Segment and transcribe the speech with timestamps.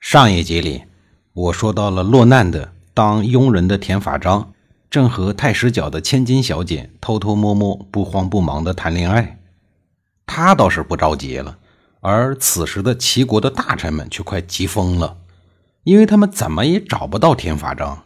[0.00, 0.84] 上一集里，
[1.32, 4.52] 我说到了落难的当佣人的田法章，
[4.88, 9.40] 正和太师角的千金小姐偷偷摸摸、不慌不忙的谈恋爱。
[10.24, 11.58] 他倒是不着急了，
[12.00, 15.18] 而此时的齐国的大臣们却快急疯了，
[15.82, 18.04] 因为他们怎么也找不到田法章。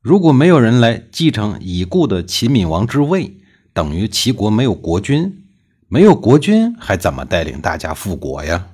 [0.00, 3.38] 如果没有人来继承已故的齐闵王之位，
[3.72, 5.44] 等于齐国没有国君，
[5.88, 8.66] 没有国君还怎么带领大家复国呀？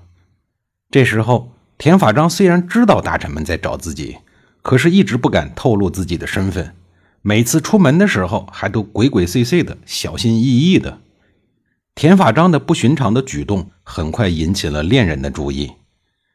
[0.91, 1.53] 这时候。
[1.79, 4.19] 田法章虽然知道大臣们在找自己，
[4.63, 6.75] 可是一直不敢透露自己的身份。
[7.23, 10.99] 每次出门的时候，还都鬼鬼祟祟的，小心翼翼的。
[11.95, 15.73] 田法章的不寻常的举动很快引起了恋人的注意。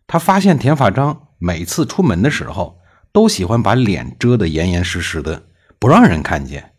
[0.08, 2.80] 他发现田法章每次出门的时候，
[3.11, 5.44] 都喜欢把脸遮得严严实实的，
[5.77, 6.71] 不让人看见。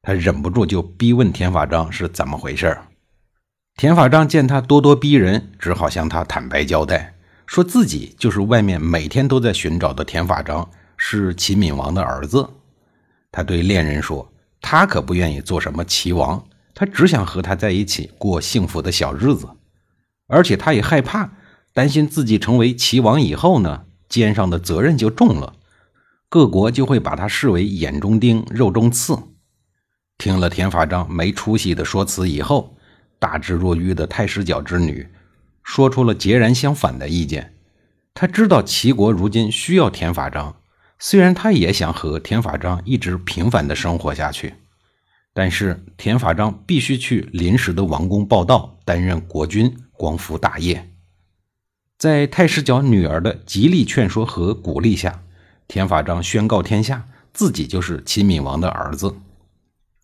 [0.00, 2.78] 他忍不住就逼问田法章是怎么回事。
[3.76, 7.14] 田法章见他咄咄逼人，只好向他坦白交代。
[7.48, 10.68] 说自己就是外面每天都在寻找的田法章，
[10.98, 12.46] 是齐闵王的儿子。
[13.32, 19.48] 他对恋人说：“他可不愿意做什么齐王，他只想和他在一起过幸福的小日子。
[20.26, 21.30] 而且他也害怕，
[21.72, 25.54] 担心自己成为齐王以后呢，肩上的责任就重了，
[26.28, 29.18] 各国就会把他视为眼中钉、肉中刺。”
[30.18, 32.76] 听了田法章没出息的说辞以后，
[33.18, 35.08] 大智若愚的太师角之女。
[35.68, 37.52] 说出了截然相反的意见。
[38.14, 40.56] 他知道齐国如今需要田法章，
[40.98, 44.54] 虽然他也想和田法章一直平凡的生活下去，
[45.34, 50.90] 但是田法章必须去临时的王宫报道，担任国君，光复大业。
[51.98, 55.22] 在太师角女儿的极力劝说和鼓励下，
[55.68, 59.14] 田法章宣告天下，自己就是齐闵王的儿子。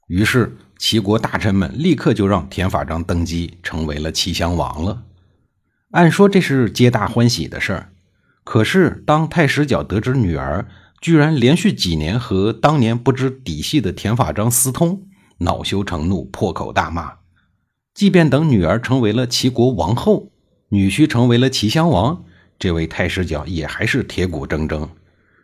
[0.08, 5.02] 于是齐国大臣们立刻就让田法章登基，成为了齐襄王了。
[5.94, 7.90] 按说这是皆大欢喜的事儿，
[8.42, 10.66] 可是当太史角得知女儿
[11.00, 15.06] 居然连续几年和当年不知底细的田法章私通，
[15.38, 17.18] 恼羞成怒，破口大骂。
[17.94, 20.32] 即便等女儿成为了齐国王后，
[20.70, 22.24] 女婿成为了齐襄王，
[22.58, 24.88] 这位太史角也还是铁骨铮铮，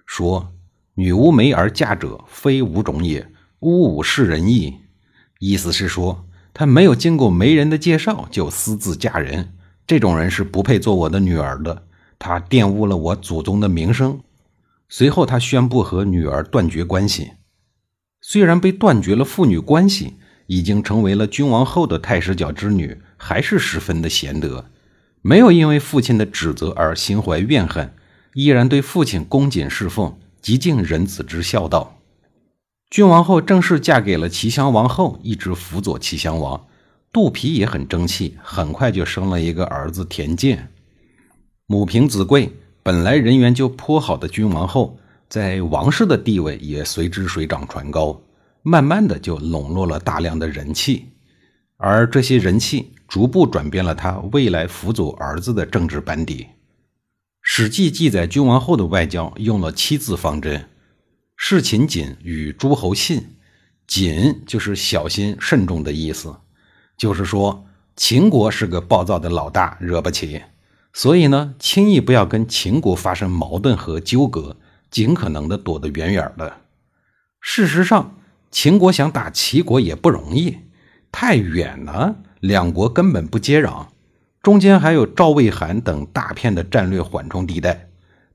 [0.04, 0.52] 说
[0.98, 4.78] ：“女无媒而嫁者，非吾种也，吾吾是人矣。”
[5.38, 9.52] 意思是说，他没有经过媒人的介绍就私自嫁人。
[9.90, 11.82] 这种人是不配做我的女儿的，
[12.16, 14.20] 他玷污了我祖宗的名声。
[14.88, 17.32] 随后，他宣布和女儿断绝关系。
[18.20, 20.14] 虽然被断绝了父女关系，
[20.46, 24.66] 已经成为了君王后的太史角之女，还是十分的贤德，
[25.22, 27.92] 没有因为父亲的指责而心怀怨恨，
[28.34, 31.98] 依然对父亲恭谨侍奉，极尽仁子之孝道。
[32.90, 36.68] 君王后正式嫁给了齐襄王后，一直辅佐齐襄王。
[37.12, 40.68] 肚皮也很争气，很快就生了一个儿子田健。
[41.66, 44.96] 母凭子贵，本来人缘就颇好的君王后，
[45.28, 48.20] 在王室的地位也随之水涨船高，
[48.62, 51.06] 慢慢的就笼络了大量的人气，
[51.76, 56.44] 而这些人气逐步转变了他未来辅佐儿子的政治班底。
[57.42, 60.68] 《史记》记载，君王后的外交用了七字方针：
[61.36, 63.36] 事秦谨与诸侯信。
[63.88, 66.32] 谨就是小心慎重的意思。
[67.00, 67.64] 就是说，
[67.96, 70.42] 秦国是个暴躁的老大，惹不起，
[70.92, 74.54] 所以呢，轻易不要跟秦国发生矛盾和纠葛，
[74.90, 76.58] 尽可能的躲得远远的。
[77.40, 78.16] 事实上，
[78.50, 80.58] 秦国想打齐国也不容易，
[81.10, 83.86] 太远了，两国根本不接壤，
[84.42, 87.88] 中间还有赵、魏、韩等大片的战略缓冲地带，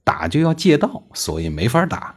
[0.03, 2.15] 打就要借道，所以没法打。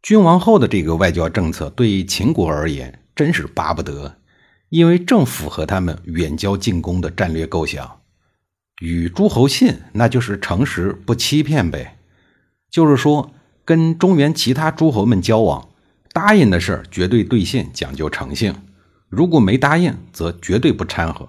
[0.00, 4.14] 君王后的这个外交政策，对秦国而言，真是巴不得。
[4.70, 8.00] 因为正符合他们远交近攻的战略构想，
[8.80, 11.98] 与诸侯信，那就是诚实不欺骗呗。
[12.70, 13.32] 就是说，
[13.64, 15.68] 跟中原其他诸侯们交往，
[16.12, 18.52] 答应的事儿绝对兑现，讲究诚信；
[19.08, 21.28] 如果没答应，则绝对不掺和。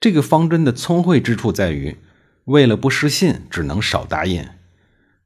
[0.00, 1.98] 这个方针的聪慧之处在于，
[2.46, 4.42] 为了不失信，只能少答应。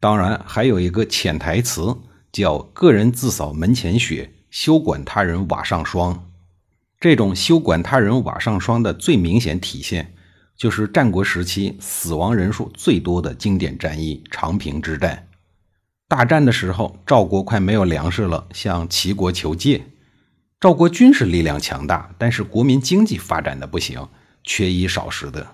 [0.00, 1.96] 当然，还有一个潜台词，
[2.32, 6.24] 叫“个人自扫门前雪，休管他人瓦上霜”。
[7.00, 10.14] 这种休管他人瓦上霜的最明显体现，
[10.56, 15.28] 就是战国时期死亡人数最多的经典战役长平之战。
[16.08, 19.82] 大战的时候，赵国快没有粮食了，向齐国求借。
[20.58, 24.08] 赵国军事力量强大，但是国民经济发展的不行，
[24.42, 25.46] 缺衣少食的。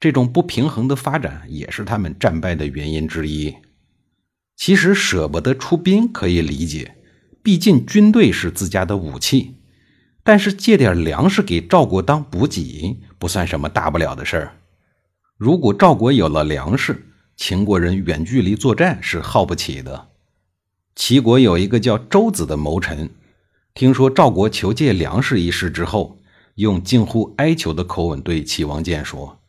[0.00, 3.54] 这种不平衡的发展也是他们战败的原因之一。
[4.56, 6.96] 其实舍不得出兵可以理解，
[7.40, 9.54] 毕竟军队是自家的武器。
[10.24, 14.56] 但是借点粮食给赵国当补给，不算什么大不了的事儿。
[15.36, 20.08] 如果赵国有了粮食，秦国人远距离作战是耗不起的。
[20.94, 23.10] 齐国有一个叫周子的谋臣，
[23.74, 26.18] 听说赵国求借粮食一事之后，
[26.56, 29.40] 用近乎哀求的口吻对齐王建说。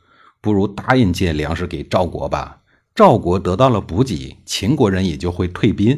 [0.42, 2.62] 不如答应借粮食给赵国吧，
[2.96, 5.96] 赵国得到了补给，秦国人也就会退兵；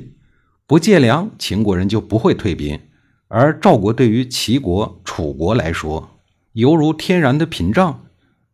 [0.67, 2.79] 不借粮，秦国人就不会退兵。
[3.27, 6.09] 而赵国对于齐国、楚国来说，
[6.53, 8.05] 犹如天然的屏障，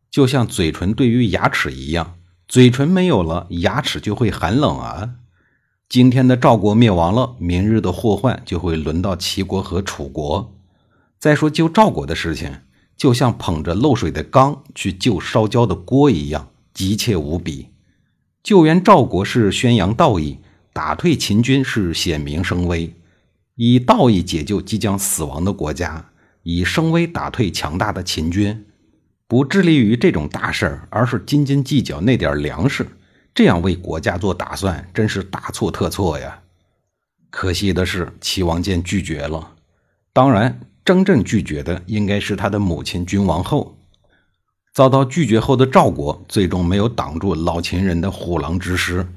[0.10, 2.16] 就像嘴唇对于牙齿一样，
[2.48, 5.16] 嘴唇没有了，牙齿就会寒冷啊。
[5.90, 10.54] 今天的赵国灭亡了，明日的祸患就会轮到齐国和楚国。
[11.20, 12.60] 再说救赵国的事情。
[12.98, 17.70] 就像捧着漏水的缸去救烧焦的锅一样，急切无比。
[18.44, 20.38] 救援赵国是宣扬道义，
[20.72, 22.94] 打退秦军是显明声威。
[23.56, 26.12] 以道义解救即将死亡的国家，
[26.44, 28.66] 以声威打退强大的秦军。
[29.28, 32.88] 不致力于这种大事儿，而是斤斤计较那点粮食，
[33.34, 36.42] 这样为国家做打算，真是大错特错呀！
[37.30, 39.54] 可惜的是，齐王建拒绝了。
[40.12, 40.60] 当然。
[40.84, 43.78] 真正拒绝的应该是他的母亲君王后。
[44.74, 49.08] 遭到拒绝后的赵国，最终没有挡住老秦人的虎狼之师。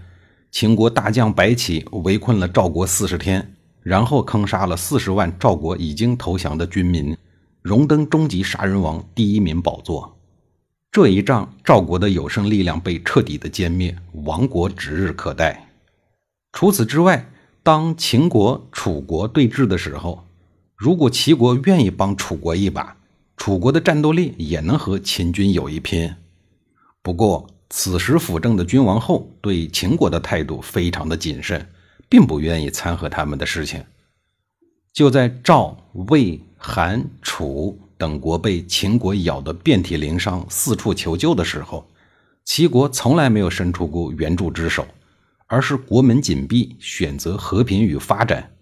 [0.53, 3.55] 秦国大将白起围困了赵国四十天，
[3.85, 7.15] 然后坑杀了四十万赵国已经投降的军民，
[7.61, 10.17] 荣登终极杀人王第一名宝座。
[10.91, 13.95] 这一仗，赵国的有生力量被彻底的歼灭，
[14.25, 15.69] 亡国指日可待。
[16.53, 17.31] 除此之外，
[17.63, 20.25] 当秦国、楚国对峙的时候，
[20.77, 22.97] 如果齐国愿意帮楚国一把，
[23.37, 26.15] 楚国的战斗力也能和秦军有一拼。
[27.03, 31.69] 不过，此时辅政的君王后对秦国的态度非常的谨慎，
[32.09, 33.85] 并不愿意掺和他们的事情。
[34.93, 41.87] 就在赵、魏、韩、楚等国被秦国咬得遍体鳞伤、四处求救的时候，
[42.45, 44.87] 齐国从来没有伸出过援助之手，
[45.47, 48.53] 而是国门紧闭，选择和平与发展。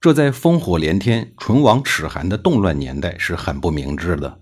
[0.00, 4.40] 这在烽火连天、唇亡齿寒的动乱年代是很不明智的。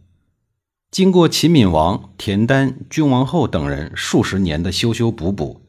[0.91, 5.61] 经过齐闵王、田丹、君王后等人数十年的修修补补，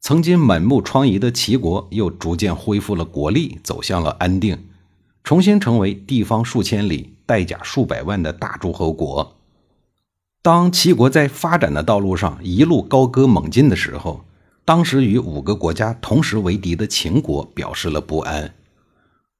[0.00, 4.56] 曾经满目疮痍的齐国又逐渐恢复了国力，走向了安定，
[5.24, 9.36] 重新成为地方数千里、带甲数百万的大诸侯国。
[10.40, 14.24] 当齐国在发展的道路上一路高歌猛进的时候，
[14.64, 18.54] 当时与五个国家同时为敌的秦国表示了不安。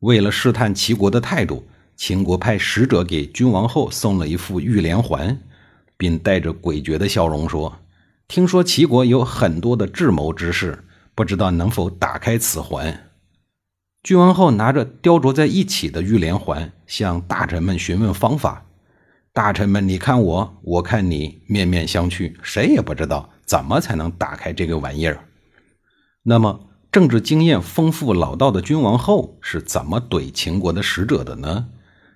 [0.01, 1.65] 为了试探齐国的态度，
[1.97, 5.39] 秦国派使者给君王后送了一副玉连环，
[5.97, 7.75] 并带着诡谲的笑容说
[8.29, 10.85] ：“听说齐国有很多的智谋之士，
[11.15, 13.11] 不知道能否打开此环。”
[14.05, 18.65] 君王后拿着雕琢在一起的玉连环，向大臣们询问方法。
[19.33, 25.25] 大臣们，你看我，我看你，面面相觑，谁也不知道怎么才能打开这个玩意儿。
[26.23, 26.67] 那么？
[26.91, 31.69] 政治经验丰富老道的君王后是怎么怼秦国的使者的呢？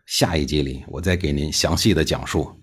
[0.07, 2.62] 下一集里我再给您详细的讲述。